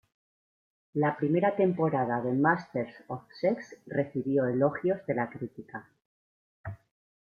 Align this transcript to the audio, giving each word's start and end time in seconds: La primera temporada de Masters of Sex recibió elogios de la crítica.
La 0.93 1.15
primera 1.17 1.55
temporada 1.55 2.19
de 2.23 2.33
Masters 2.33 2.91
of 3.07 3.21
Sex 3.39 3.77
recibió 3.85 4.47
elogios 4.47 5.05
de 5.05 5.13
la 5.13 5.29
crítica. 5.29 5.91